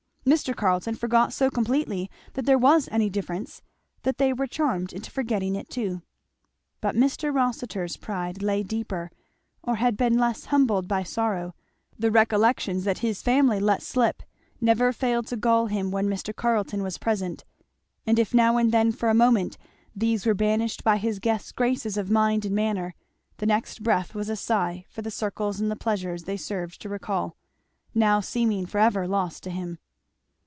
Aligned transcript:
Mr. 0.23 0.55
Carleton 0.55 0.93
forgot 0.93 1.33
so 1.33 1.49
completely 1.49 2.07
that 2.33 2.45
there 2.45 2.55
was 2.57 2.87
any 2.91 3.09
difference 3.09 3.63
that 4.03 4.19
they 4.19 4.31
were 4.31 4.45
charmed 4.45 4.93
into 4.93 5.09
forgetting 5.09 5.55
it 5.55 5.67
too. 5.67 5.99
But 6.79 6.95
Mr. 6.95 7.33
Rossitur's 7.33 7.97
pride 7.97 8.43
lay 8.43 8.61
deeper, 8.61 9.09
or 9.63 9.77
had 9.77 9.97
been 9.97 10.19
less 10.19 10.45
humbled 10.45 10.87
by 10.87 11.01
sorrow; 11.01 11.55
the 11.97 12.11
recollections 12.11 12.83
that 12.83 12.99
his 12.99 13.23
family 13.23 13.59
let 13.59 13.81
slip 13.81 14.21
never 14.61 14.93
failed 14.93 15.25
to 15.29 15.35
gall 15.35 15.65
him 15.65 15.89
when 15.89 16.07
Mr. 16.07 16.33
Carleton 16.35 16.83
was 16.83 16.99
present; 16.99 17.43
and 18.05 18.19
if 18.19 18.31
now 18.31 18.57
and 18.57 18.71
then 18.71 18.91
for 18.91 19.09
a 19.09 19.15
moment 19.15 19.57
these 19.95 20.27
were 20.27 20.35
banished 20.35 20.83
by 20.83 20.97
his 20.97 21.17
guest's 21.17 21.51
graces 21.51 21.97
of 21.97 22.11
mind 22.11 22.45
and 22.45 22.55
manner, 22.55 22.93
the 23.37 23.47
next 23.47 23.81
breath 23.81 24.13
was 24.13 24.29
a 24.29 24.35
sigh 24.35 24.85
for 24.87 25.01
the 25.01 25.09
circles 25.11 25.59
and 25.59 25.71
the 25.71 25.75
pleasures 25.75 26.23
they 26.25 26.37
served 26.37 26.79
to 26.79 26.87
recall, 26.89 27.35
now 27.95 28.19
seeming 28.19 28.67
for 28.67 28.77
ever 28.77 29.07
lost 29.07 29.41
to 29.41 29.49
him. 29.49 29.79